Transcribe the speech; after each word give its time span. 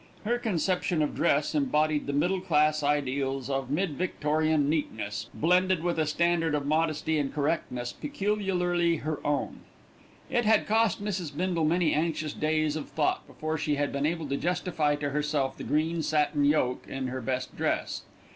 Her 0.25 0.39
conception 0.39 1.03
of 1.03 1.13
dress 1.13 1.53
embodied 1.53 2.07
the 2.07 2.11
middle 2.11 2.41
class 2.41 2.81
ideals 2.81 3.51
of 3.51 3.69
mid 3.69 3.91
Victorian 3.99 4.67
neatness, 4.67 5.29
blended 5.31 5.83
with 5.83 5.99
a 5.99 6.07
standard 6.07 6.55
of 6.55 6.65
modesty 6.65 7.19
and 7.19 7.31
correctness 7.31 7.93
peculiarly 7.93 8.95
her 8.95 9.19
own. 9.23 9.59
It 10.27 10.43
had 10.43 10.65
cost 10.65 11.03
Mrs. 11.03 11.37
Bindle 11.37 11.65
many 11.65 11.93
anxious 11.93 12.33
days 12.33 12.75
of 12.75 12.89
thought 12.89 13.27
before 13.27 13.59
she 13.59 13.75
had 13.75 13.93
been 13.93 14.07
able 14.07 14.27
to 14.29 14.37
justify 14.37 14.95
to 14.95 15.11
herself 15.11 15.55
the 15.55 15.63
green 15.63 16.01
satin 16.01 16.45
yoke 16.45 16.83
in 16.87 17.09
her 17.09 17.21
best 17.21 17.55
dress. 17.55 18.01